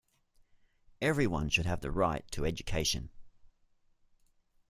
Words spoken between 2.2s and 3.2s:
to education.